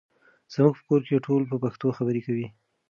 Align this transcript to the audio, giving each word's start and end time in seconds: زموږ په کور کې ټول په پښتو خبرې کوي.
زموږ 0.53 0.73
په 0.77 0.83
کور 0.87 1.01
کې 1.07 1.23
ټول 1.27 1.41
په 1.49 1.55
پښتو 1.63 1.87
خبرې 1.97 2.21
کوي. 2.27 2.47